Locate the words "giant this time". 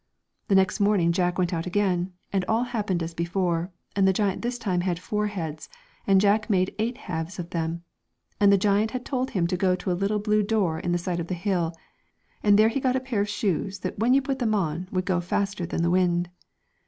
4.13-4.81